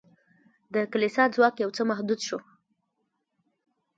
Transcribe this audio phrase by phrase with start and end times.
[0.73, 2.39] د کلیسا ځواک یو څه محدود شو.